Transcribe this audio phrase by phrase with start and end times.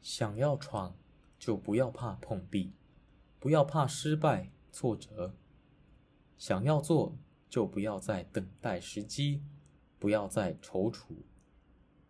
[0.00, 0.96] 想要闯
[1.38, 2.72] 就不要怕碰壁
[3.38, 5.34] 不要怕失败挫折。
[6.36, 7.16] 想要做
[7.50, 9.42] 就不要再等待时机
[9.98, 11.16] 不要再踌躇